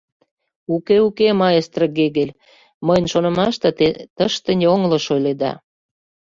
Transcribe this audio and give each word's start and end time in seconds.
«Уке, 0.73 0.97
уке, 1.07 1.27
маэстро 1.41 1.85
Гегель, 1.97 2.37
мыйын 2.85 3.05
шонымаште, 3.11 3.69
те 3.77 3.87
тыште 4.15 4.51
йоҥылыш 4.63 5.05
ойледа. 5.15 5.51